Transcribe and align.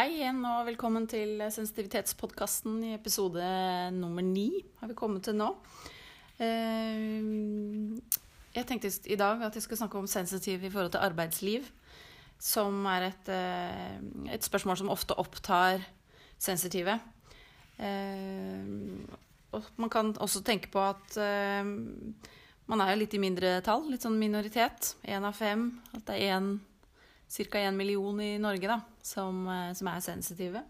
Hei 0.00 0.14
igjen 0.14 0.38
og 0.48 0.62
velkommen 0.64 1.04
til 1.04 1.42
sensitivitetspodkasten 1.52 2.78
i 2.88 2.94
episode 2.94 3.44
nummer 3.92 4.24
ni 4.24 4.62
har 4.80 4.88
vi 4.88 4.94
kommet 4.96 5.26
til 5.26 5.34
nå. 5.36 5.50
Eh, 6.40 7.18
jeg 8.54 8.64
tenkte 8.70 8.88
i 9.12 9.18
dag 9.20 9.44
at 9.44 9.58
jeg 9.58 9.66
skulle 9.66 9.76
snakke 9.76 10.00
om 10.00 10.08
sensitiv 10.08 10.64
i 10.64 10.70
forhold 10.72 10.94
til 10.94 11.04
arbeidsliv. 11.04 11.68
Som 12.40 12.86
er 12.88 13.10
et, 13.10 13.28
eh, 13.28 14.00
et 14.32 14.48
spørsmål 14.48 14.80
som 14.80 14.88
ofte 14.88 15.18
opptar 15.20 15.84
sensitive. 16.38 16.96
Eh, 17.76 18.64
og 19.52 19.68
man 19.76 19.92
kan 19.92 20.16
også 20.16 20.40
tenke 20.40 20.72
på 20.72 20.80
at 20.80 21.20
man 22.66 22.80
er 22.80 22.94
jo 22.94 23.00
litt 23.04 23.12
i 23.12 23.20
mindre 23.20 23.60
tall, 23.60 23.84
litt 23.90 24.00
sånn 24.00 24.16
minoritet. 24.16 24.94
Én 25.04 25.28
av 25.28 25.36
fem. 25.36 25.82
At 25.92 26.06
det 26.06 26.22
er 26.22 26.40
én 26.40 26.54
ca. 27.30 27.58
én 27.58 27.76
million 27.76 28.20
i 28.20 28.38
Norge 28.38 28.66
da, 28.66 28.80
som, 29.02 29.46
eh, 29.48 29.72
som 29.74 29.86
er 29.88 30.00
sensitive. 30.00 30.64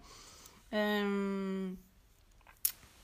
Um, 0.70 1.78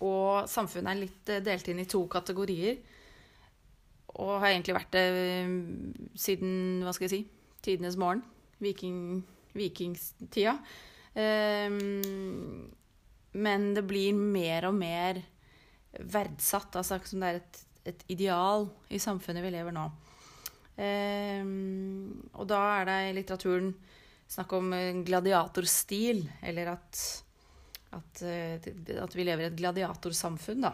og 0.05 0.47
samfunnet 0.51 0.92
er 0.92 1.01
litt 1.01 1.33
eh, 1.33 1.42
delt 1.45 1.69
inn 1.73 1.80
i 1.83 1.88
to 1.88 2.05
kategorier. 2.12 2.78
Og 4.16 4.38
har 4.41 4.52
egentlig 4.52 4.77
vært 4.77 4.97
det 4.97 5.06
siden 6.16 6.84
hva 6.84 6.92
skal 6.95 7.09
jeg 7.09 7.14
si, 7.14 7.23
tidenes 7.64 7.98
morgen. 8.00 8.23
Viking, 8.62 9.20
vikingtida. 9.56 10.56
Um, 11.16 12.69
men 13.36 13.70
det 13.77 13.84
blir 13.88 14.16
mer 14.16 14.69
og 14.70 14.77
mer 14.77 15.20
verdsatt. 16.00 16.77
Altså 16.77 17.00
som 17.05 17.25
det 17.25 17.28
er 17.28 17.41
et, 17.41 17.62
et 17.92 18.05
ideal 18.16 18.69
i 18.92 19.00
samfunnet 19.00 19.45
vi 19.45 19.52
lever 19.56 19.77
nå. 19.77 19.89
Um, 20.77 22.28
og 22.36 22.44
da 22.50 22.58
er 22.80 22.88
det 22.88 22.96
i 23.06 23.14
litteraturen 23.16 23.70
snakk 24.28 24.50
om 24.58 24.74
gladiatorstil, 25.06 26.20
eller 26.44 26.66
at, 26.74 27.00
at, 27.96 28.22
eh, 28.27 28.66
at 29.00 29.16
vi 29.16 29.24
lever 29.24 29.46
i 29.46 29.48
et 29.48 29.60
gladiatorsamfunn, 29.60 30.66
da. 30.66 30.72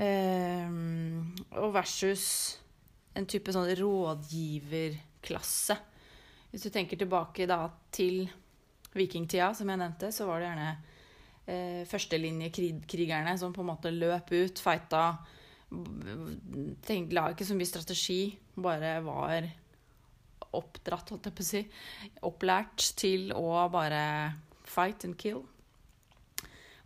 Um, 0.00 1.34
og 1.60 1.74
versus 1.74 2.24
en 3.18 3.26
type 3.28 3.52
sånn 3.52 3.68
rådgiverklasse. 3.76 5.76
Hvis 6.50 6.64
du 6.66 6.70
tenker 6.72 6.98
tilbake 6.98 7.46
da 7.50 7.64
til 7.94 8.24
vikingtida, 8.96 9.52
som 9.54 9.68
jeg 9.70 9.80
nevnte, 9.82 10.10
så 10.14 10.26
var 10.26 10.40
det 10.40 10.48
gjerne 10.48 10.70
eh, 11.46 11.82
førstelinjekrigerne 11.90 13.36
som 13.38 13.54
på 13.54 13.62
en 13.62 13.70
måte 13.70 13.90
løp 13.94 14.32
ut, 14.32 14.62
fighta 14.62 15.04
tenk, 15.70 17.12
la 17.14 17.30
ikke 17.30 17.46
så 17.46 17.56
mye 17.56 17.68
strategi, 17.68 18.20
bare 18.58 18.96
var 19.06 19.46
oppdratt, 20.58 21.12
holdt 21.12 21.28
jeg 21.28 21.36
på 21.36 21.44
å 21.44 21.48
si. 21.48 21.62
Opplært 22.26 22.90
til 22.98 23.30
å 23.36 23.68
bare 23.70 24.02
fight 24.66 25.06
and 25.06 25.18
kill. 25.20 25.44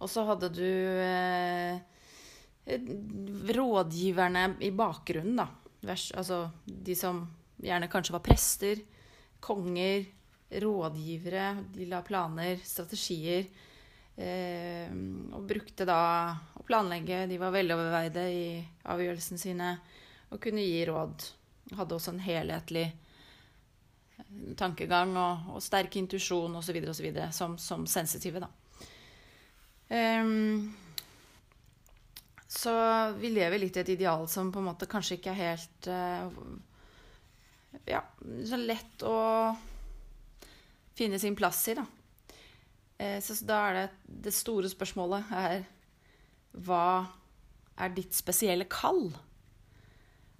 Og 0.03 0.11
så 0.11 0.25
hadde 0.29 0.51
du 0.53 0.67
eh, 1.01 1.79
rådgiverne 3.57 4.49
i 4.65 4.73
bakgrunnen, 4.75 5.39
da. 5.41 5.48
Vers, 5.85 6.11
altså 6.17 6.47
de 6.65 6.97
som 6.97 7.23
gjerne 7.61 7.91
kanskje 7.93 8.15
var 8.17 8.25
prester, 8.25 8.81
konger, 9.45 10.05
rådgivere. 10.65 11.47
De 11.73 11.89
la 11.89 12.03
planer, 12.05 12.61
strategier. 12.65 13.48
Eh, 14.15 14.91
og 15.34 15.47
brukte 15.48 15.87
da 15.89 16.01
å 16.55 16.62
planlegge. 16.67 17.25
De 17.31 17.39
var 17.41 17.55
veloverveide 17.55 18.27
i 18.31 18.45
avgjørelsene 18.91 19.41
sine 19.41 19.73
og 20.31 20.41
kunne 20.43 20.62
gi 20.62 20.84
råd. 20.87 21.27
Hadde 21.75 21.97
også 21.97 22.15
en 22.15 22.23
helhetlig 22.23 22.85
eh, 22.87 24.55
tankegang 24.61 25.17
og, 25.19 25.51
og 25.57 25.64
sterk 25.64 25.98
intuisjon 25.98 26.55
osv. 26.61 26.79
Som, 27.35 27.58
som 27.58 27.89
sensitive, 27.91 28.45
da. 28.45 28.51
Um, 29.95 30.73
så 32.48 32.73
vi 33.19 33.29
lever 33.35 33.61
litt 33.61 33.77
i 33.77 33.83
et 33.83 33.91
ideal 33.96 34.25
som 34.33 34.48
på 34.55 34.63
en 34.63 34.70
måte 34.70 34.89
kanskje 34.89 35.19
ikke 35.19 35.35
er 35.35 35.41
helt 35.42 35.89
uh, 35.92 36.31
Ja, 37.91 38.01
så 38.48 38.57
lett 38.57 39.05
å 39.05 39.19
finne 40.96 41.19
sin 41.20 41.36
plass 41.36 41.61
i, 41.69 41.75
da. 41.77 41.85
Eh, 42.99 43.21
så 43.21 43.37
da 43.47 43.61
er 43.69 43.77
det 43.79 43.87
det 44.29 44.35
store 44.35 44.71
spørsmålet 44.71 45.33
er 45.35 45.65
Hva 46.55 47.07
er 47.75 47.95
ditt 47.95 48.15
spesielle 48.15 48.69
kall? 48.71 49.09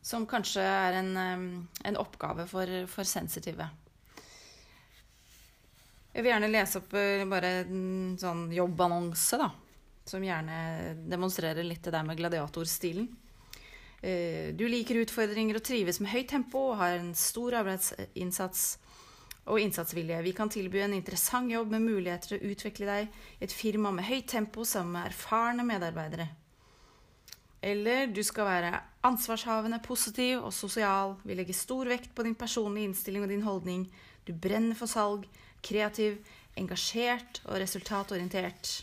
Som 0.05 0.29
kanskje 0.29 0.63
er 0.63 1.01
en, 1.01 1.17
en 1.17 1.99
oppgave 1.99 2.45
for, 2.47 2.69
for, 2.93 3.09
sensitive. 3.09 3.67
Jeg 6.15 6.23
vil 6.23 6.31
gjerne 6.31 6.53
lese 6.53 6.83
opp 6.83 6.95
eh, 7.01 7.25
bare 7.27 7.53
en 7.65 8.15
sånn 8.21 8.47
jobbannonse, 8.55 9.41
da. 9.41 9.49
Som 10.05 10.23
gjerne 10.23 10.95
demonstrerer 11.09 11.65
litt 11.65 11.83
det 11.87 11.95
der 11.97 12.05
med 12.07 12.21
gladiatorstilen. 12.21 13.09
Eh, 14.05 14.53
du 14.53 14.67
liker 14.69 15.01
utfordringer 15.01 15.57
og 15.57 15.65
trives 15.65 15.99
med 16.05 16.13
høyt 16.13 16.29
tempo 16.35 16.69
og 16.71 16.79
har 16.83 16.99
en 16.99 17.15
stor 17.17 17.57
arbeidsinnsats 17.63 18.67
og 19.45 19.61
innsatsvilje. 19.61 20.23
Vi 20.25 20.33
kan 20.37 20.51
tilby 20.53 20.81
en 20.85 20.97
interessant 20.97 21.53
jobb 21.53 21.75
med 21.75 21.85
muligheter 21.85 22.33
til 22.33 22.39
å 22.39 22.53
utvikle 22.55 22.89
deg 22.89 23.19
i 23.39 23.45
et 23.45 23.53
firma 23.53 23.93
med 23.93 24.09
høyt 24.09 24.31
tempo 24.33 24.65
sammen 24.69 24.97
med 24.97 25.11
erfarne 25.11 25.67
medarbeidere. 25.69 26.29
Eller 27.65 28.11
du 28.13 28.21
skal 28.25 28.49
være 28.49 28.73
ansvarshavende, 29.09 29.81
positiv 29.85 30.43
og 30.45 30.53
sosial. 30.53 31.17
Vi 31.25 31.37
legger 31.37 31.57
stor 31.57 31.89
vekt 31.89 32.13
på 32.17 32.25
din 32.27 32.37
personlige 32.37 32.91
innstilling 32.91 33.25
og 33.25 33.33
din 33.33 33.45
holdning. 33.45 33.87
Du 34.25 34.33
brenner 34.37 34.77
for 34.77 34.89
salg, 34.89 35.25
kreativ, 35.65 36.19
engasjert 36.61 37.41
og 37.47 37.57
resultatorientert. 37.61 38.75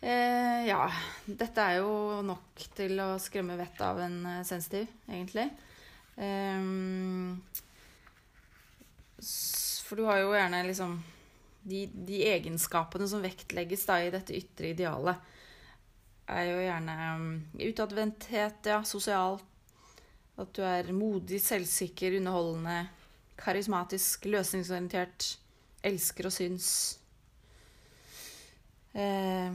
Eh, 0.00 0.66
ja, 0.68 0.82
dette 1.26 1.62
er 1.62 1.80
jo 1.80 2.22
nok 2.24 2.64
til 2.76 3.00
å 3.00 3.16
skremme 3.20 3.56
vettet 3.58 3.84
av 3.84 4.00
en 4.04 4.18
eh, 4.28 4.42
sensitiv, 4.46 4.88
egentlig. 5.08 5.48
Eh, 6.16 6.60
for 9.18 9.96
du 9.96 10.04
har 10.08 10.20
jo 10.20 10.34
gjerne 10.34 10.62
liksom 10.66 10.98
de, 11.66 11.86
de 12.06 12.20
egenskapene 12.28 13.08
som 13.08 13.22
vektlegges 13.24 13.86
da 13.88 13.98
i 14.02 14.12
dette 14.14 14.36
ytre 14.36 14.70
idealet, 14.74 15.32
er 16.26 16.48
jo 16.50 16.58
gjerne 16.58 16.96
um, 17.16 17.28
utadvendthet, 17.62 18.66
ja, 18.66 18.80
sosial. 18.86 19.38
At 20.36 20.52
du 20.54 20.60
er 20.66 20.90
modig, 20.92 21.38
selvsikker, 21.40 22.18
underholdende, 22.18 22.90
karismatisk, 23.40 24.26
løsningsorientert, 24.28 25.30
elsker 25.86 26.28
og 26.28 26.34
syns. 26.34 26.68
Eh, 28.92 29.54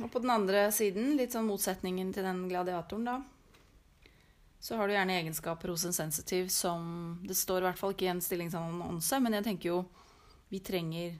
og 0.00 0.10
på 0.10 0.22
den 0.24 0.32
andre 0.34 0.66
siden, 0.74 1.14
litt 1.20 1.36
sånn 1.36 1.46
motsetningen 1.46 2.10
til 2.16 2.26
den 2.26 2.46
gladiatoren, 2.50 3.06
da 3.06 3.35
så 4.66 4.74
har 4.74 4.88
du 4.88 4.96
gjerne 4.96 5.14
egenskaper 5.20 5.70
hos 5.70 5.84
en 5.86 5.94
sensitiv 5.94 6.48
som 6.50 7.20
Det 7.22 7.36
står 7.38 7.62
i 7.62 7.66
hvert 7.68 7.78
fall 7.78 7.92
ikke 7.94 8.08
i 8.08 8.10
en 8.10 8.22
stillingsannonse, 8.24 9.20
men 9.22 9.38
jeg 9.38 9.46
tenker 9.46 9.70
jo 9.70 9.76
vi 10.50 10.58
trenger, 10.62 11.14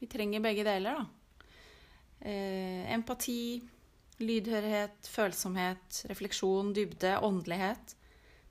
vi 0.00 0.08
trenger 0.08 0.42
begge 0.44 0.64
deler, 0.68 1.00
da. 1.00 1.46
Eh, 2.20 2.92
empati, 2.92 3.60
lydhørighet, 4.20 5.08
følsomhet, 5.08 6.02
refleksjon, 6.12 6.74
dybde, 6.76 7.14
åndelighet. 7.24 7.96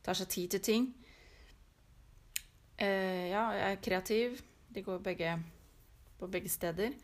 Tar 0.05 0.17
seg 0.17 0.29
tid 0.33 0.55
til 0.55 0.65
ting. 0.65 0.91
Eh, 2.77 3.29
ja, 3.29 3.45
jeg 3.53 3.71
er 3.71 3.81
kreativ. 3.85 4.43
Det 4.69 4.85
går 4.85 5.01
begge, 5.05 5.35
på 6.17 6.29
begge 6.29 6.49
steder. 6.49 6.97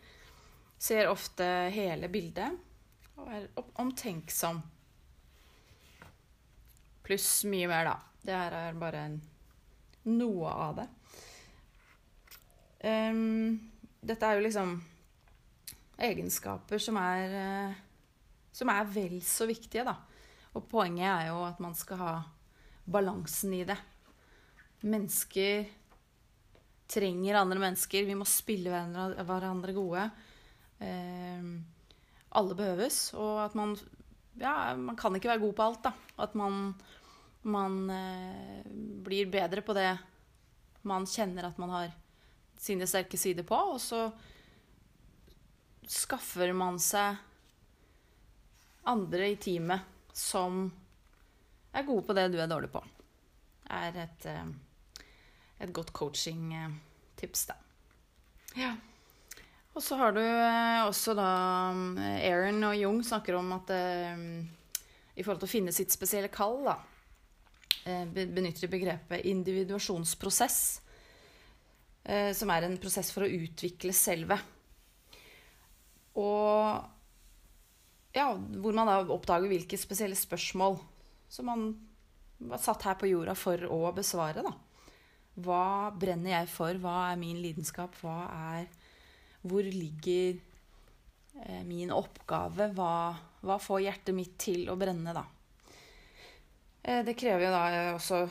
Ser 0.82 1.14
ofte 1.14 1.46
hele 1.74 2.10
bildet 2.10 2.58
og 3.22 3.30
er 3.30 3.52
omtenksom. 3.82 4.66
Pluss 7.06 7.46
mye 7.50 7.70
mer, 7.70 7.88
da. 7.88 7.96
Det 8.26 8.34
her 8.34 8.58
er 8.58 8.80
bare 8.82 9.06
noe 10.10 10.52
av 10.52 10.80
det. 10.80 10.88
Um, 12.86 13.56
dette 14.06 14.28
er 14.28 14.38
jo 14.38 14.46
liksom 14.46 14.76
egenskaper 16.06 16.82
som 16.84 17.00
er 17.02 17.32
uh, 17.34 17.78
Som 18.54 18.70
er 18.70 18.86
vel 18.88 19.18
så 19.26 19.48
viktige, 19.50 19.84
da. 19.84 19.98
Og 20.56 20.68
poenget 20.72 21.10
er 21.10 21.30
jo 21.30 21.42
at 21.44 21.60
man 21.60 21.74
skal 21.76 22.00
ha 22.00 22.14
balansen 22.86 23.54
i 23.58 23.66
det. 23.68 23.76
Mennesker 24.86 25.66
trenger 26.88 27.42
andre 27.42 27.60
mennesker. 27.60 28.06
Vi 28.08 28.16
må 28.16 28.28
spille 28.30 28.72
hverandre 29.28 29.76
gode. 29.76 30.06
Um, 30.80 31.66
alle 32.32 32.56
behøves. 32.56 33.10
Og 33.20 33.44
at 33.44 33.58
man 33.60 33.76
ja, 34.40 34.76
man 34.76 34.96
kan 34.96 35.16
ikke 35.16 35.32
være 35.32 35.44
god 35.44 35.54
på 35.58 35.68
alt, 35.68 35.84
da. 35.84 35.92
At 36.22 36.36
man, 36.38 36.74
man 37.42 37.90
eh, 37.90 38.62
blir 39.06 39.32
bedre 39.32 39.64
på 39.66 39.76
det 39.78 39.90
man 40.86 41.08
kjenner 41.10 41.48
at 41.48 41.58
man 41.58 41.74
har 41.74 41.94
sine 42.62 42.88
sterke 42.88 43.18
sider 43.18 43.46
på, 43.48 43.58
og 43.58 43.82
så 43.82 44.08
skaffer 45.90 46.54
man 46.54 46.78
seg 46.82 47.18
andre 48.90 49.32
i 49.34 49.38
teamet 49.42 50.14
som 50.16 50.68
er 51.76 51.86
gode 51.88 52.06
på 52.08 52.16
det 52.18 52.30
du 52.34 52.40
er 52.40 52.50
dårlig 52.50 52.70
på. 52.74 52.84
er 53.70 53.98
et, 53.98 54.26
eh, 54.30 55.06
et 55.60 55.74
godt 55.74 55.92
coaching-tips, 55.92 57.48
da. 57.50 57.56
Ja. 58.56 58.76
Og 59.74 59.84
så 59.84 59.98
har 60.00 60.14
du 60.14 60.22
eh, 60.22 60.86
også 60.86 61.16
da 61.18 61.30
Aaron 62.30 62.64
og 62.64 62.78
Jung 62.78 63.02
snakker 63.04 63.36
om 63.36 63.52
at 63.58 63.74
i 65.16 65.24
forhold 65.24 65.42
til 65.44 65.50
å 65.50 65.54
finne 65.56 65.76
sitt 65.76 65.94
spesielle 65.94 66.32
kall, 66.34 66.60
da, 66.68 66.76
eh, 67.86 68.06
benytter 68.06 68.66
de 68.66 68.72
begrepet 68.72 69.26
individuasjonsprosess, 69.32 70.82
eh, 72.06 72.34
som 72.34 72.50
er 72.52 72.64
en 72.64 72.78
prosess 72.78 73.12
for 73.12 73.24
å 73.24 73.32
utvikle 73.32 73.94
selvet. 73.94 74.40
Og 76.16 76.86
ja, 78.16 78.30
hvor 78.34 78.76
man 78.76 78.88
da 78.88 79.02
oppdager 79.04 79.52
hvilke 79.52 79.78
spesielle 79.80 80.16
spørsmål 80.16 80.80
som 81.28 81.50
man 81.50 81.66
var 82.40 82.62
satt 82.64 82.86
her 82.88 82.96
på 83.00 83.10
jorda 83.10 83.36
for 83.36 83.60
å 83.72 83.92
besvare, 83.96 84.44
da. 84.44 84.54
Hva 85.36 85.92
brenner 85.92 86.32
jeg 86.32 86.52
for? 86.54 86.78
Hva 86.80 87.10
er 87.10 87.20
min 87.20 87.42
lidenskap? 87.44 87.96
Hva 88.00 88.26
er 88.56 88.68
Hvor 89.46 89.62
ligger 89.62 90.40
eh, 91.44 91.64
min 91.68 91.92
oppgave? 91.94 92.72
Hva, 92.74 93.16
hva 93.46 93.60
får 93.62 93.86
hjertet 93.86 94.18
mitt 94.18 94.36
til 94.42 94.70
å 94.72 94.78
brenne, 94.80 95.14
da? 95.16 95.26
Eh, 96.84 97.02
det 97.06 97.18
krever 97.18 97.48
jo 97.48 97.54
da 97.54 97.64
eh, 97.72 97.94
også 97.96 98.26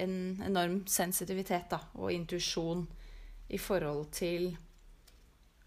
en 0.00 0.16
enorm 0.46 0.80
sensitivitet 0.88 1.70
da, 1.70 1.82
og 2.00 2.12
intuisjon 2.14 2.86
i 3.50 3.58
forhold 3.60 4.08
til 4.14 4.48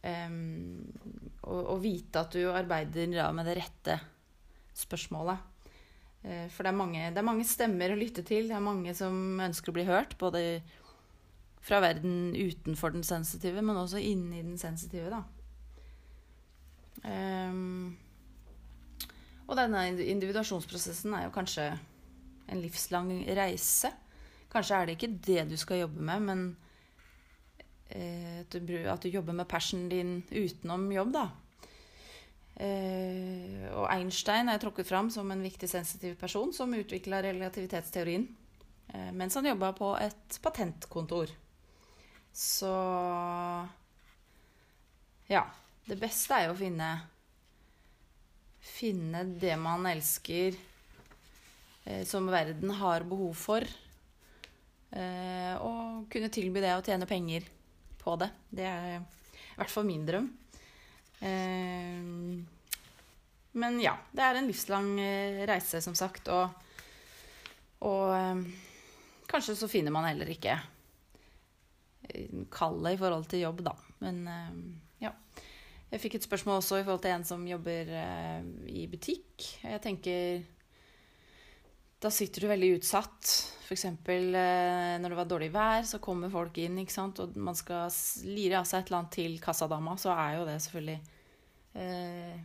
um, 0.01 0.83
å, 1.43 1.57
å 1.75 1.77
vite 1.83 2.23
at 2.23 2.35
du 2.35 2.47
arbeider 2.51 3.11
da, 3.13 3.29
med 3.35 3.47
det 3.47 3.57
rette 3.59 3.97
spørsmålet. 4.79 5.49
Eh, 6.23 6.47
For 6.49 6.63
det 6.63 6.71
er, 6.71 6.79
mange, 6.79 7.11
det 7.11 7.21
er 7.21 7.27
mange 7.27 7.47
stemmer 7.47 7.93
å 7.93 7.99
lytte 7.99 8.25
til. 8.27 8.49
Det 8.49 8.57
er 8.57 8.63
mange 8.63 8.95
som 8.97 9.39
ønsker 9.43 9.71
å 9.71 9.77
bli 9.77 9.87
hørt. 9.87 10.17
Både 10.19 10.63
fra 11.63 11.79
verden 11.83 12.33
utenfor 12.35 12.95
den 12.95 13.05
sensitive, 13.07 13.61
men 13.63 13.79
også 13.79 14.01
inni 14.03 14.41
den 14.43 14.57
sensitive. 14.59 15.11
Da. 15.13 15.23
Ehm, 17.03 17.95
og 19.47 19.57
denne 19.59 19.87
individuasjonsprosessen 19.91 21.15
er 21.17 21.27
jo 21.27 21.35
kanskje 21.35 21.67
en 22.51 22.61
livslang 22.63 23.11
reise. 23.35 23.91
Kanskje 24.53 24.77
er 24.77 24.87
det 24.87 24.97
ikke 24.97 25.15
det 25.25 25.47
du 25.51 25.57
skal 25.59 25.83
jobbe 25.83 26.03
med, 26.05 26.27
men 26.27 26.43
eh, 27.89 28.41
at, 28.43 28.55
du, 28.55 28.75
at 28.87 29.03
du 29.03 29.09
jobber 29.09 29.35
med 29.35 29.49
passionen 29.49 29.89
din 29.91 30.13
utenom 30.31 30.85
jobb, 30.93 31.13
da. 31.15 31.25
Eh, 32.53 33.65
og 33.73 33.87
Einstein 33.89 34.51
er 34.51 34.61
trukket 34.61 34.87
fram 34.87 35.09
som 35.13 35.31
en 35.33 35.41
viktig 35.41 35.67
sensitiv 35.69 36.19
person 36.21 36.51
som 36.53 36.75
utvikla 36.77 37.23
relativitetsteorien 37.25 38.27
eh, 38.93 39.09
mens 39.09 39.33
han 39.39 39.47
jobba 39.49 39.71
på 39.73 39.95
et 39.97 40.37
patentkontor. 40.43 41.33
Så 42.33 42.73
Ja. 45.29 45.47
Det 45.83 45.97
beste 45.99 46.37
er 46.37 46.47
jo 46.47 46.53
å 46.55 46.59
finne 46.59 46.91
Finne 48.63 49.25
det 49.41 49.57
man 49.59 49.83
elsker, 49.89 50.55
eh, 51.83 52.05
som 52.07 52.29
verden 52.31 52.71
har 52.79 53.03
behov 53.03 53.33
for. 53.35 53.65
Eh, 54.95 55.55
og 55.59 56.05
kunne 56.13 56.31
tilby 56.31 56.61
det 56.63 56.71
og 56.77 56.87
tjene 56.87 57.09
penger 57.09 57.49
på 57.99 58.15
det. 58.21 58.29
Det 58.47 58.63
er 58.69 58.85
i 59.01 59.57
hvert 59.57 59.73
fall 59.73 59.83
min 59.89 60.05
drøm. 60.07 60.29
Eh, 61.19 62.07
men 63.59 63.81
ja, 63.83 63.97
det 64.15 64.23
er 64.23 64.39
en 64.39 64.47
livslang 64.47 64.93
eh, 65.03 65.43
reise, 65.51 65.83
som 65.83 65.99
sagt. 65.99 66.31
Og, 66.31 66.55
og 67.83 68.15
eh, 68.15 68.47
kanskje 69.27 69.57
så 69.59 69.67
finner 69.67 69.91
man 69.91 70.07
heller 70.07 70.31
ikke 70.31 70.55
eh, 72.07 72.47
kallet 72.47 72.95
i 72.95 73.03
forhold 73.03 73.27
til 73.27 73.43
jobb, 73.43 73.63
da. 73.67 73.75
Men. 74.07 74.23
Jeg 75.93 76.01
fikk 76.01 76.15
et 76.17 76.25
spørsmål 76.25 76.57
også 76.57 76.79
i 76.79 76.85
forhold 76.87 77.03
til 77.03 77.11
en 77.13 77.25
som 77.27 77.41
jobber 77.45 77.89
eh, 77.93 78.45
i 78.81 78.87
butikk. 78.89 79.43
Jeg 79.61 79.81
tenker 79.83 80.41
Da 82.01 82.09
sitter 82.09 82.41
du 82.41 82.49
veldig 82.49 82.71
utsatt. 82.79 83.29
F.eks. 83.67 83.85
Eh, 83.85 84.95
når 85.03 85.13
det 85.13 85.19
var 85.19 85.29
dårlig 85.29 85.51
vær, 85.53 85.85
så 85.85 86.01
kommer 86.01 86.33
folk 86.33 86.57
inn, 86.63 86.81
ikke 86.81 86.95
sant? 86.95 87.21
og 87.21 87.37
man 87.37 87.53
skal 87.55 87.93
lire 88.25 88.57
av 88.57 88.65
seg 88.65 88.81
et 88.81 88.89
eller 88.89 89.03
annet 89.03 89.15
til 89.19 89.37
kassadama, 89.43 89.93
så 90.01 90.15
er 90.17 90.39
jo 90.39 90.49
det 90.49 90.57
selvfølgelig 90.65 90.99
eh, 91.77 92.35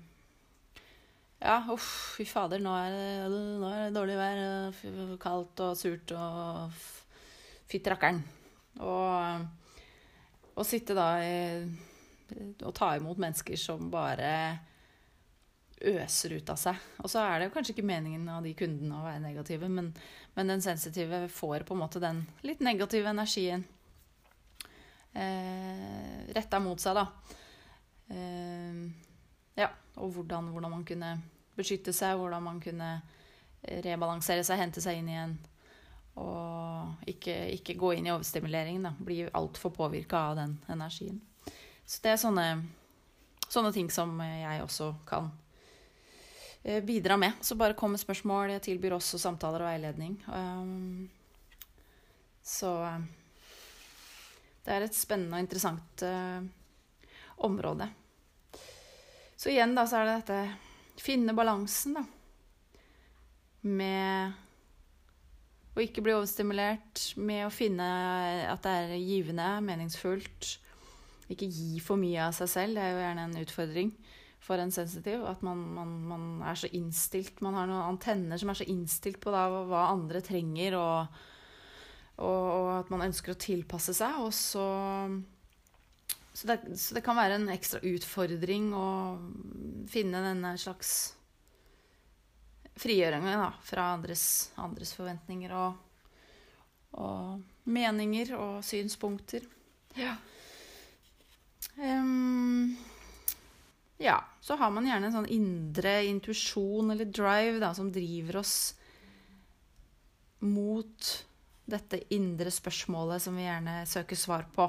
Ja, 1.41 1.59
uff, 1.73 1.89
fy 2.19 2.29
fader, 2.29 2.61
nå 2.61 2.77
er, 2.77 2.93
det, 2.93 3.43
nå 3.65 3.73
er 3.73 3.83
det 3.87 3.97
dårlig 3.97 4.21
vær, 4.21 4.45
kaldt 5.25 5.65
og 5.65 5.77
surt 5.79 6.13
og 6.13 6.79
fytti 7.71 7.97
rakkeren. 7.97 8.21
Og 8.85 10.59
å 10.59 10.67
sitte 10.67 10.93
da 10.99 11.15
i 11.25 11.39
å 12.65 12.73
ta 12.77 12.95
imot 12.97 13.21
mennesker 13.21 13.57
som 13.61 13.89
bare 13.93 14.33
øser 15.79 16.35
ut 16.39 16.51
av 16.51 16.59
seg. 16.59 16.79
Og 17.05 17.11
så 17.11 17.23
er 17.23 17.41
det 17.41 17.53
kanskje 17.55 17.77
ikke 17.77 17.87
meningen 17.87 18.27
av 18.33 18.47
de 18.47 18.55
kundene 18.59 18.99
å 18.99 19.07
være 19.07 19.23
negative, 19.23 19.69
men, 19.71 19.93
men 20.35 20.55
den 20.55 20.65
sensitive 20.65 21.27
får 21.33 21.67
på 21.69 21.77
en 21.77 21.83
måte 21.85 22.03
den 22.03 22.25
litt 22.47 22.63
negative 22.65 23.11
energien 23.13 23.65
eh, 25.13 26.33
retta 26.35 26.61
mot 26.63 26.81
seg, 26.83 26.99
da. 26.99 27.07
Eh, 28.15 28.83
ja, 29.59 29.71
og 29.99 30.17
hvordan, 30.17 30.51
hvordan 30.55 30.75
man 30.79 30.89
kunne 30.89 31.15
beskytte 31.59 31.95
seg, 31.95 32.19
hvordan 32.19 32.45
man 32.45 32.61
kunne 32.63 32.97
rebalansere 33.63 34.45
seg, 34.47 34.61
hente 34.61 34.83
seg 34.83 35.01
inn 35.01 35.13
igjen. 35.13 35.39
Og 36.19 37.09
ikke, 37.11 37.35
ikke 37.55 37.79
gå 37.79 37.95
inn 37.95 38.09
i 38.09 38.15
overstimulering, 38.15 38.83
da. 38.87 38.95
Bli 38.99 39.25
altfor 39.29 39.75
påvirka 39.75 40.29
av 40.31 40.39
den 40.41 40.59
energien. 40.71 41.21
Så 41.89 42.03
det 42.05 42.11
er 42.13 42.19
sånne, 42.21 42.47
sånne 43.49 43.73
ting 43.73 43.89
som 43.93 44.11
jeg 44.21 44.61
også 44.61 44.91
kan 45.09 45.31
eh, 46.63 46.83
bidra 46.85 47.17
med. 47.17 47.39
Så 47.41 47.57
bare 47.57 47.77
kom 47.79 47.95
med 47.97 48.03
spørsmål. 48.03 48.53
Jeg 48.53 48.67
tilbyr 48.67 48.99
også 48.99 49.21
samtaler 49.23 49.65
og 49.65 49.71
veiledning. 49.71 50.19
Um, 50.29 51.09
så 52.45 52.75
eh, 52.91 53.09
det 54.67 54.75
er 54.75 54.85
et 54.85 55.01
spennende 55.01 55.41
og 55.41 55.47
interessant 55.47 56.05
eh, 56.05 56.45
område. 57.49 57.89
Så 59.39 59.49
igjen 59.55 59.73
da, 59.73 59.87
så 59.89 60.03
er 60.03 60.11
det 60.11 60.19
dette 60.21 61.01
finne 61.01 61.33
balansen, 61.33 61.97
da. 61.97 62.05
Med 63.65 64.37
å 65.73 65.83
ikke 65.83 66.03
bli 66.05 66.13
overstimulert, 66.13 67.15
med 67.17 67.47
å 67.47 67.53
finne 67.55 67.87
at 68.51 68.65
det 68.67 68.73
er 68.75 68.97
givende, 68.99 69.51
meningsfullt. 69.65 70.59
Ikke 71.29 71.49
gi 71.53 71.79
for 71.85 72.01
mye 72.01 72.29
av 72.29 72.37
seg 72.37 72.51
selv. 72.53 72.79
Det 72.79 72.85
er 72.85 72.95
jo 72.95 73.03
gjerne 73.05 73.27
en 73.29 73.41
utfordring 73.43 73.93
for 74.45 74.63
en 74.63 74.73
sensitiv. 74.75 75.25
At 75.29 75.43
man, 75.47 75.65
man, 75.77 75.97
man 76.09 76.29
er 76.47 76.59
så 76.59 76.71
innstilt 76.73 77.43
Man 77.45 77.59
har 77.59 77.69
noen 77.69 77.95
antenner 77.95 78.41
som 78.41 78.53
er 78.53 78.61
så 78.61 78.69
innstilt 78.69 79.21
på 79.23 79.35
da, 79.35 79.47
hva 79.69 79.89
andre 79.93 80.23
trenger, 80.25 80.79
og, 80.79 81.19
og, 82.21 82.47
og 82.53 82.71
at 82.79 82.95
man 82.95 83.09
ønsker 83.09 83.35
å 83.35 83.43
tilpasse 83.49 83.97
seg. 83.99 84.23
Og 84.25 84.33
så 84.37 84.69
så 86.39 86.47
det, 86.47 86.79
så 86.79 86.95
det 86.95 87.03
kan 87.03 87.17
være 87.19 87.35
en 87.35 87.49
ekstra 87.51 87.81
utfordring 87.83 88.69
å 88.71 88.89
finne 89.91 90.21
denne 90.23 90.53
slags 90.55 90.93
frigjøringen 92.79 93.41
da, 93.43 93.49
fra 93.67 93.89
andres, 93.97 94.53
andres 94.55 94.93
forventninger 94.95 95.51
og, 95.59 95.81
og 97.03 97.67
meninger 97.67 98.31
og 98.39 98.61
synspunkter. 98.63 99.49
Ja. 99.99 100.15
Em, 101.77 102.77
ja, 103.99 104.25
så 104.41 104.57
har 104.57 104.71
man 104.75 104.87
gjerne 104.87 105.11
en 105.11 105.17
sånn 105.21 105.31
indre 105.33 105.95
intuisjon 106.09 106.91
eller 106.95 107.11
drive 107.11 107.59
da, 107.63 107.73
som 107.75 107.93
driver 107.95 108.41
oss 108.43 108.57
mot 110.45 111.09
dette 111.69 112.01
indre 112.15 112.51
spørsmålet 112.55 113.23
som 113.23 113.37
vi 113.37 113.45
gjerne 113.45 113.83
søker 113.87 114.17
svar 114.17 114.47
på. 114.55 114.69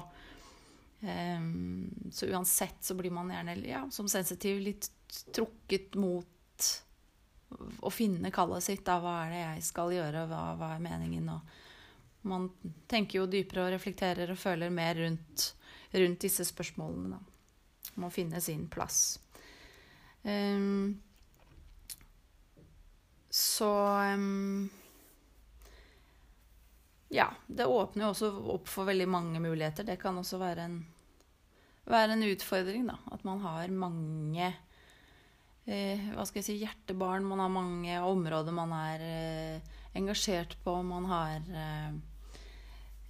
Um, 1.00 2.10
så 2.12 2.28
uansett 2.28 2.84
så 2.84 2.96
blir 2.98 3.14
man 3.16 3.30
gjerne 3.32 3.56
ja, 3.64 3.86
som 3.92 4.10
sensitiv 4.12 4.60
litt 4.60 4.90
trukket 5.32 5.96
mot 5.96 6.28
å 7.80 7.90
finne 7.94 8.32
kallet 8.36 8.66
sitt. 8.66 8.84
Da. 8.86 9.00
Hva 9.02 9.16
er 9.24 9.34
det 9.34 9.42
jeg 9.42 9.68
skal 9.70 9.94
gjøre, 9.96 10.26
hva, 10.30 10.42
hva 10.60 10.74
er 10.76 10.84
meningen? 10.84 11.30
Og 11.34 12.28
man 12.30 12.50
tenker 12.92 13.22
jo 13.22 13.30
dypere 13.32 13.66
og 13.66 13.74
reflekterer 13.78 14.34
og 14.34 14.42
føler 14.42 14.74
mer 14.74 15.00
rundt, 15.00 15.54
rundt 15.92 16.22
disse 16.22 16.46
spørsmålene. 16.46 17.18
Da. 17.18 17.94
Må 18.00 18.10
finne 18.14 18.42
sin 18.44 18.68
plass. 18.72 19.20
Um, 20.24 21.00
så 23.30 23.70
um, 24.14 24.70
Ja, 27.10 27.32
det 27.48 27.66
åpner 27.66 28.06
jo 28.06 28.14
også 28.14 28.30
opp 28.54 28.70
for 28.70 28.90
veldig 28.90 29.08
mange 29.10 29.42
muligheter. 29.42 29.88
Det 29.88 29.98
kan 30.02 30.18
også 30.20 30.38
være 30.42 30.66
en, 30.70 30.80
være 31.90 32.14
en 32.14 32.26
utfordring, 32.28 32.86
da. 32.92 33.00
At 33.10 33.26
man 33.26 33.42
har 33.42 33.72
mange 33.74 34.52
eh, 35.66 36.10
hva 36.14 36.26
skal 36.28 36.42
jeg 36.42 36.48
si, 36.50 36.58
hjertebarn. 36.62 37.26
Man 37.26 37.42
har 37.42 37.54
mange 37.54 38.02
områder 38.06 38.54
man 38.56 38.76
er 38.78 39.06
eh, 39.06 39.74
engasjert 39.98 40.56
på. 40.64 40.76
Man 40.86 41.10
har 41.10 41.50
eh, 41.64 41.98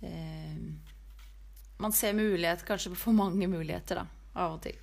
eh, 0.08 0.56
man 1.80 1.96
ser 1.96 2.14
mulighet, 2.14 2.66
kanskje 2.68 2.94
for 3.00 3.16
mange 3.16 3.48
muligheter, 3.48 4.04
da, 4.04 4.40
av 4.40 4.58
og 4.58 4.64
til. 4.68 4.78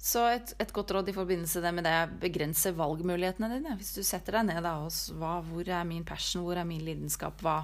Så 0.00 0.22
et, 0.32 0.54
et 0.60 0.72
godt 0.72 0.94
råd 0.96 1.10
i 1.12 1.14
forbindelse 1.16 1.60
med 1.76 1.84
det 1.84 1.96
begrense 2.22 2.72
valgmulighetene 2.72 3.50
dine. 3.52 3.76
Hvis 3.76 3.92
du 3.98 4.02
setter 4.06 4.38
deg 4.38 4.46
ned 4.48 4.62
da, 4.64 4.78
og 4.80 5.16
hva, 5.20 5.38
hvor 5.44 5.68
er 5.68 5.84
min 5.88 6.06
passion, 6.08 6.46
hvor 6.46 6.56
er 6.56 6.68
min 6.68 6.84
lidenskap, 6.86 7.42
hva, 7.44 7.58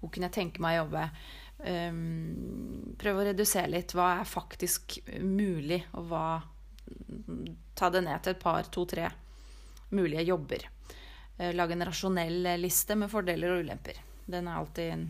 hvor 0.00 0.12
kunne 0.12 0.30
jeg 0.30 0.36
tenke 0.38 0.64
meg 0.64 0.78
å 0.78 0.84
jobbe? 0.86 1.04
Um, 1.62 2.94
prøv 2.98 3.20
å 3.20 3.26
redusere 3.28 3.70
litt. 3.70 3.92
Hva 3.94 4.08
er 4.22 4.28
faktisk 4.28 4.98
mulig, 5.20 5.82
og 5.96 6.08
hva 6.12 6.26
Ta 7.78 7.88
det 7.88 8.02
ned 8.04 8.20
til 8.20 8.34
et 8.34 8.40
par, 8.42 8.66
to, 8.68 8.82
tre 8.84 9.06
mulige 9.96 10.24
jobber. 10.26 10.64
Uh, 11.38 11.52
lag 11.54 11.70
en 11.72 11.84
rasjonell 11.88 12.50
liste 12.60 12.96
med 12.98 13.08
fordeler 13.12 13.54
og 13.54 13.62
ulemper. 13.64 14.00
Den 14.28 14.48
er 14.50 14.58
alltid, 14.58 14.90
en, 14.92 15.06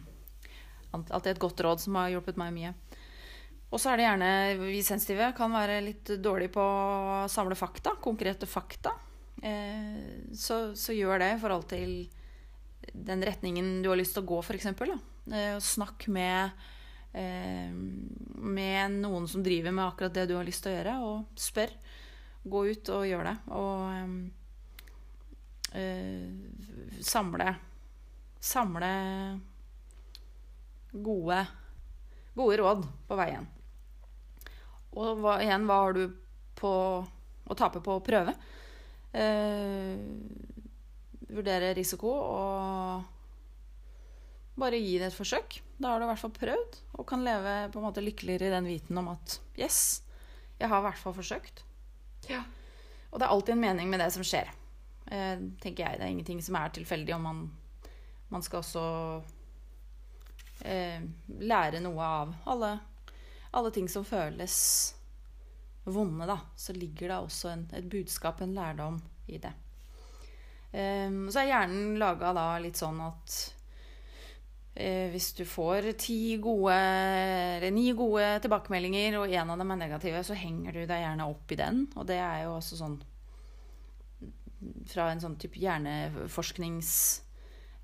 alltid 0.92 1.32
et 1.32 1.42
godt 1.42 1.62
råd 1.64 1.82
som 1.82 1.96
har 2.00 2.12
hjulpet 2.12 2.40
meg 2.40 2.52
mye. 2.54 2.72
Og 3.72 3.80
så 3.80 3.92
er 3.92 3.98
det 3.98 4.04
gjerne 4.04 4.32
vi 4.60 4.82
sensitive 4.84 5.30
kan 5.36 5.52
være 5.54 5.80
litt 5.84 6.10
dårlige 6.20 6.52
på 6.52 6.64
å 6.64 7.28
samle 7.32 7.56
fakta, 7.56 7.94
konkrete 8.04 8.48
fakta. 8.48 8.92
Eh, 9.42 10.28
så, 10.36 10.76
så, 10.76 10.92
gjør 10.92 11.22
det 11.22 11.30
i 11.32 11.40
forhold 11.40 11.64
til 11.70 11.94
den 12.92 13.24
retningen 13.24 13.80
du 13.82 13.88
har 13.88 13.96
lyst 13.96 14.12
til 14.16 14.26
å 14.26 14.28
gå, 14.28 14.42
f.eks. 14.44 14.68
Eh, 15.32 15.56
snakk 15.64 16.04
med, 16.12 16.50
eh, 17.16 17.72
med 17.72 19.00
noen 19.00 19.28
som 19.30 19.42
driver 19.42 19.72
med 19.72 19.86
akkurat 19.86 20.14
det 20.20 20.28
du 20.28 20.36
har 20.36 20.44
lyst 20.46 20.66
til 20.66 20.74
å 20.74 20.76
gjøre, 20.76 20.94
og 21.08 21.40
spør. 21.40 21.72
Gå 22.52 22.64
ut 22.74 22.92
og 22.92 23.08
gjør 23.08 23.28
det. 23.30 23.36
Og 23.56 23.80
eh, 25.78 27.00
samle 27.00 27.54
Samle 28.42 28.88
gode, 30.92 31.40
gode 32.36 32.58
råd 32.60 32.86
på 33.08 33.18
veien. 33.18 33.48
Og 34.92 35.22
hva, 35.22 35.38
igjen, 35.40 35.64
hva 35.68 35.78
har 35.86 35.96
du 35.96 36.04
på 36.58 36.72
å 37.02 37.56
tape 37.58 37.80
på 37.84 37.96
å 37.96 38.04
prøve? 38.04 38.34
Eh, 39.12 39.96
vurdere 41.32 41.72
risiko 41.76 42.12
og 42.12 43.02
bare 44.60 44.80
gi 44.80 44.98
det 45.00 45.08
et 45.08 45.16
forsøk. 45.16 45.60
Da 45.80 45.92
har 45.92 46.00
du 46.00 46.06
i 46.06 46.10
hvert 46.12 46.22
fall 46.22 46.34
prøvd 46.36 46.80
og 46.98 47.06
kan 47.08 47.24
leve 47.24 47.54
på 47.72 47.80
en 47.80 47.86
måte 47.88 48.04
lykkeligere 48.04 48.50
i 48.50 48.54
den 48.54 48.68
viten 48.68 49.00
om 49.00 49.08
at 49.14 49.38
yes, 49.58 50.02
jeg 50.60 50.68
har 50.68 50.82
i 50.82 50.86
hvert 50.90 51.00
fall 51.00 51.16
forsøkt. 51.16 51.64
Ja. 52.28 52.44
Og 53.10 53.18
det 53.18 53.26
er 53.26 53.32
alltid 53.32 53.56
en 53.56 53.64
mening 53.64 53.90
med 53.92 54.00
det 54.00 54.10
som 54.14 54.24
skjer. 54.24 54.52
Eh, 55.08 55.40
tenker 55.60 55.84
jeg. 55.84 55.98
Det 55.98 56.04
er 56.04 56.12
ingenting 56.12 56.40
som 56.44 56.56
er 56.60 56.72
tilfeldig. 56.72 57.16
Og 57.16 57.24
man, 57.24 57.42
man 58.32 58.44
skal 58.44 58.62
også 58.62 58.84
eh, 60.64 61.02
lære 61.42 61.82
noe 61.84 62.08
av 62.22 62.34
alle 62.50 62.72
alle 63.52 63.70
ting 63.70 63.88
som 63.88 64.04
føles 64.04 64.56
vonde, 65.84 66.26
da, 66.28 66.38
så 66.56 66.74
ligger 66.76 67.10
det 67.10 67.18
også 67.18 67.50
en, 67.52 67.64
et 67.76 67.88
budskap, 67.90 68.40
en 68.40 68.54
lærdom, 68.56 69.00
i 69.28 69.38
det. 69.42 69.52
Eh, 70.72 71.10
så 71.30 71.42
er 71.42 71.50
hjernen 71.50 71.98
laga 72.00 72.32
da 72.36 72.46
litt 72.62 72.80
sånn 72.80 73.00
at 73.04 73.34
eh, 74.74 75.10
hvis 75.12 75.32
du 75.38 75.44
får 75.48 75.90
ti 76.00 76.38
gode, 76.42 76.76
eller 77.58 77.74
ni 77.74 77.90
gode 77.98 78.38
tilbakemeldinger, 78.44 79.18
og 79.20 79.34
én 79.34 79.52
av 79.52 79.60
dem 79.60 79.74
er 79.74 79.82
negative, 79.84 80.24
så 80.26 80.38
henger 80.38 80.78
du 80.78 80.84
deg 80.86 81.04
gjerne 81.04 81.28
opp 81.34 81.52
i 81.52 81.60
den. 81.60 81.84
Og 81.96 82.08
det 82.08 82.20
er 82.22 82.46
jo 82.46 82.56
også 82.56 82.80
sånn 82.80 83.00
fra 84.86 85.08
en 85.10 85.18
sånn 85.18 85.34
type 85.42 85.58
hjerneforsknings 85.58 86.90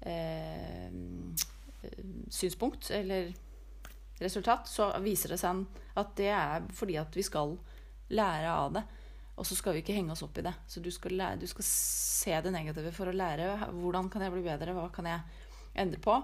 uh, 0.06 0.90
synspunkt, 2.30 2.90
eller 2.90 3.32
resultat, 4.18 4.68
så 4.68 4.90
viser 5.02 5.34
det 5.34 5.40
seg 5.40 5.64
at 5.98 6.14
det 6.18 6.30
er 6.34 6.66
fordi 6.74 6.96
at 7.00 7.14
vi 7.16 7.24
skal 7.26 7.54
lære 8.14 8.50
av 8.52 8.72
det. 8.78 8.84
Og 9.38 9.46
så 9.46 9.54
skal 9.54 9.76
vi 9.76 9.84
ikke 9.84 9.94
henge 9.94 10.10
oss 10.14 10.24
opp 10.26 10.40
i 10.40 10.44
det. 10.48 10.52
Så 10.66 10.82
du 10.82 10.90
skal, 10.90 11.14
lære, 11.14 11.38
du 11.38 11.46
skal 11.46 11.66
se 11.68 12.40
det 12.42 12.50
negative 12.50 12.90
for 12.94 13.10
å 13.10 13.14
lære. 13.14 13.52
Hvordan 13.70 14.10
kan 14.10 14.24
jeg 14.24 14.34
bli 14.34 14.42
bedre? 14.42 14.74
Hva 14.74 14.88
kan 14.94 15.06
jeg 15.06 15.22
endre 15.78 16.02
på? 16.02 16.16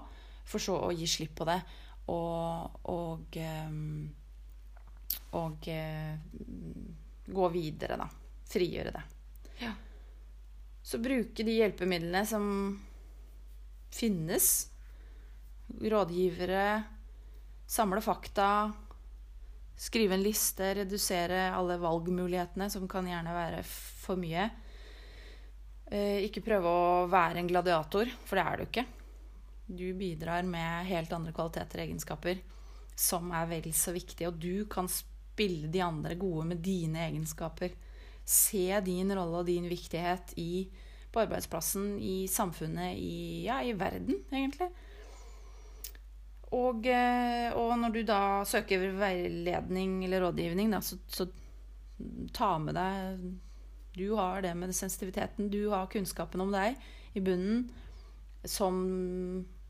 For 0.45 0.61
så 0.61 0.75
å 0.83 0.91
gi 0.91 1.07
slipp 1.07 1.37
på 1.39 1.47
det. 1.47 1.57
Og, 2.11 2.75
og, 2.91 3.39
ehm, 3.39 4.03
og 5.39 5.69
eh, 5.71 6.19
gå 7.25 7.49
videre, 7.55 7.97
da. 8.03 8.09
Frigjøre 8.51 8.93
det. 8.97 9.05
Ja. 9.63 9.71
Så 10.85 10.99
bruke 11.01 11.47
de 11.47 11.55
hjelpemidlene 11.55 12.25
som 12.27 12.45
finnes. 13.95 14.51
Rådgivere, 15.67 16.67
Samle 17.65 18.01
fakta, 18.01 18.71
skrive 19.75 20.13
en 20.13 20.23
liste, 20.23 20.67
redusere 20.77 21.47
alle 21.49 21.79
valgmulighetene, 21.81 22.69
som 22.69 22.85
kan 22.87 23.07
gjerne 23.09 23.33
være 23.33 23.63
for 23.65 24.21
mye. 24.21 24.43
Eh, 25.89 26.21
ikke 26.27 26.43
prøve 26.45 26.69
å 26.69 27.07
være 27.09 27.41
en 27.41 27.49
gladiator, 27.49 28.11
for 28.25 28.37
det 28.37 28.45
er 28.45 28.57
du 28.61 28.65
ikke. 28.67 28.85
Du 29.65 29.87
bidrar 29.97 30.45
med 30.45 30.85
helt 30.91 31.13
andre 31.17 31.33
kvaliteter 31.33 31.81
og 31.81 31.87
egenskaper 31.87 32.43
som 32.95 33.27
er 33.35 33.49
vel 33.49 33.69
så 33.75 33.93
viktige, 33.95 34.29
og 34.31 34.39
du 34.39 34.65
kan 34.71 34.87
spille 34.89 35.67
de 35.71 35.83
andre 35.83 36.15
gode 36.19 36.47
med 36.53 36.63
dine 36.63 37.03
egenskaper. 37.09 37.75
Se 38.25 38.79
din 38.85 39.11
rolle 39.13 39.41
og 39.41 39.49
din 39.49 39.67
viktighet 39.69 40.33
i, 40.41 40.65
på 41.11 41.21
arbeidsplassen, 41.25 41.95
i 41.99 42.25
samfunnet, 42.31 42.95
i, 42.95 43.45
ja, 43.45 43.59
i 43.61 43.75
verden, 43.77 44.23
egentlig. 44.31 44.71
Og, 46.55 46.85
eh, 46.87 47.49
og, 47.57 47.73
når 47.81 47.95
du 47.95 48.01
da 48.07 48.21
søker 48.47 48.85
veiledning 48.95 50.03
eller 50.05 50.23
rådgivning, 50.27 50.71
da, 50.71 50.81
så, 50.85 50.99
så, 51.07 51.27
ta 52.35 52.57
med 52.59 52.75
deg 52.75 53.21
Du 53.95 54.17
har 54.19 54.41
det 54.43 54.51
med 54.59 54.73
sensitiviteten, 54.75 55.47
du 55.51 55.69
har 55.71 55.87
kunnskapen 55.91 56.43
om 56.43 56.51
deg 56.51 56.75
i 57.15 57.23
bunnen 57.23 57.69
som 58.45 58.75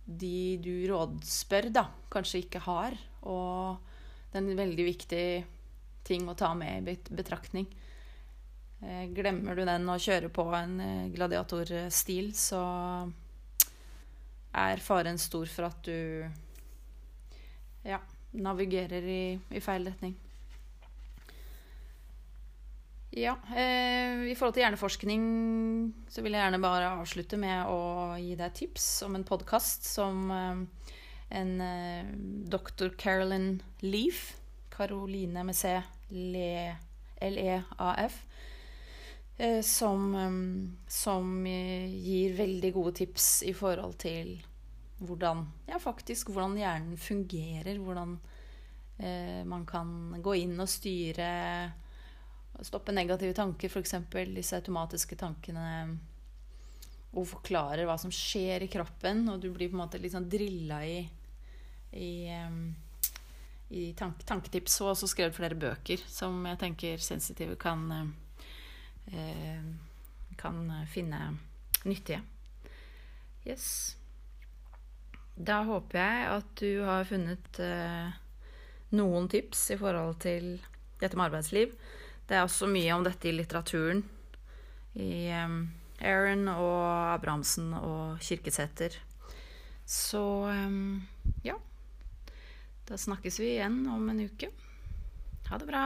de 0.05 0.57
du 0.61 0.87
rådspør, 0.89 1.69
da, 1.73 1.85
kanskje 2.13 2.43
ikke 2.43 2.63
har. 2.65 2.97
Og 3.25 3.77
det 4.31 4.39
er 4.39 4.43
en 4.43 4.59
veldig 4.59 4.85
viktig 4.89 5.27
ting 6.05 6.27
å 6.29 6.37
ta 6.37 6.51
med 6.57 6.89
i 6.89 6.97
betraktning. 7.09 7.69
Eh, 8.81 9.05
glemmer 9.15 9.55
du 9.57 9.63
den 9.65 9.87
og 9.89 10.01
kjører 10.01 10.33
på 10.33 10.45
en 10.57 10.79
eh, 10.83 11.11
gladiatorstil, 11.13 12.33
så 12.37 12.63
er 14.55 14.83
faren 14.83 15.17
stor 15.19 15.49
for 15.51 15.69
at 15.69 15.87
du 15.87 16.44
ja, 17.85 18.01
navigerer 18.35 19.07
i, 19.07 19.23
i 19.55 19.63
feil 19.63 19.87
retning. 19.87 20.17
Ja, 23.15 23.37
eh, 23.55 24.25
I 24.27 24.35
forhold 24.35 24.57
til 24.57 24.65
hjerneforskning 24.65 25.21
så 26.11 26.23
vil 26.25 26.35
jeg 26.35 26.43
gjerne 26.43 26.59
bare 26.59 26.91
avslutte 26.97 27.39
med 27.39 27.69
å 27.71 27.79
gi 28.19 28.35
deg 28.35 28.57
tips 28.57 28.89
om 29.07 29.15
en 29.15 29.23
podkast 29.27 29.87
som 29.87 30.25
eh, 30.35 30.91
en 31.29 31.61
eh, 31.61 32.05
doktor 32.51 32.89
Carolyn 32.97 33.61
Leaf, 33.79 34.35
Caroline 34.69 35.43
med 35.43 35.55
C, 35.55 35.81
L-E-A-F, 37.21 38.19
eh, 39.37 39.61
som, 39.61 40.15
eh, 40.15 40.31
som 40.87 41.47
gir 41.47 42.35
veldig 42.37 42.73
gode 42.73 42.95
tips 42.99 43.43
i 43.43 43.53
forhold 43.53 43.97
til 44.03 44.37
hvordan, 44.97 45.45
ja, 45.67 45.79
faktisk, 45.79 46.29
hvordan 46.31 46.57
hjernen 46.59 46.97
fungerer. 46.97 47.79
Hvordan 47.79 48.17
eh, 48.97 49.41
man 49.47 49.65
kan 49.67 50.21
gå 50.23 50.35
inn 50.45 50.59
og 50.59 50.71
styre 50.71 51.31
Stoppe 52.63 52.93
negative 52.95 53.33
tanker, 53.35 53.67
f.eks. 53.67 53.95
disse 54.31 54.55
automatiske 54.55 55.17
tankene. 55.19 55.97
Og 57.15 57.27
forklarer 57.27 57.83
hva 57.87 57.97
som 57.99 58.13
skjer 58.13 58.63
i 58.63 58.69
kroppen. 58.71 59.25
Og 59.31 59.41
du 59.43 59.49
blir 59.51 59.67
på 59.67 59.75
en 59.75 59.81
måte 59.83 59.99
litt 59.99 60.15
sånn 60.15 60.29
drilla 60.31 60.79
i, 60.87 61.01
i, 61.99 62.11
i 63.75 63.83
tank, 63.99 64.23
tanketips. 64.23 64.79
Og 64.83 64.93
også 64.93 65.11
skrevet 65.11 65.35
flere 65.35 65.59
bøker 65.59 65.99
som 66.07 66.47
jeg 66.47 66.61
tenker 66.63 67.03
sensitive 67.03 67.59
kan, 67.59 68.15
eh, 69.11 69.67
kan 70.39 70.63
finne 70.91 71.21
nyttige. 71.83 72.23
Yes. 73.45 73.67
Da 75.35 75.61
håper 75.67 75.99
jeg 75.99 76.27
at 76.31 76.51
du 76.61 76.69
har 76.87 77.07
funnet 77.09 77.59
eh, 77.59 78.13
noen 78.95 79.27
tips 79.31 79.67
i 79.75 79.77
forhold 79.79 80.21
til 80.23 80.53
dette 81.01 81.17
med 81.17 81.27
arbeidsliv. 81.27 81.73
Det 82.25 82.37
er 82.37 82.45
også 82.45 82.69
mye 82.71 82.93
om 82.95 83.03
dette 83.03 83.27
i 83.27 83.35
litteraturen. 83.35 84.05
I 84.95 85.27
eh, 85.35 85.57
Aaron 86.07 86.47
og 86.53 86.79
Abrahamsen 87.17 87.73
og 87.75 88.23
Kirkesæter. 88.23 88.95
Så 89.85 90.23
eh, 90.53 90.79
ja. 91.51 91.59
Da 92.85 92.99
snakkes 93.01 93.41
vi 93.41 93.57
igjen 93.57 93.81
om 93.91 94.07
en 94.13 94.23
uke. 94.29 94.53
Ha 95.49 95.59
det 95.59 95.67
bra. 95.67 95.83